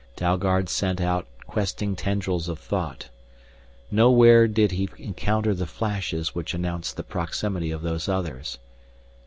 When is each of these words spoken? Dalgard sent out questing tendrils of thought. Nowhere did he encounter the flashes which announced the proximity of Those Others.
Dalgard 0.15 0.67
sent 0.67 0.99
out 0.99 1.27
questing 1.45 1.95
tendrils 1.95 2.49
of 2.49 2.57
thought. 2.57 3.09
Nowhere 3.91 4.47
did 4.47 4.71
he 4.71 4.89
encounter 4.97 5.53
the 5.53 5.67
flashes 5.67 6.33
which 6.33 6.55
announced 6.55 6.97
the 6.97 7.03
proximity 7.03 7.69
of 7.69 7.83
Those 7.83 8.09
Others. 8.09 8.57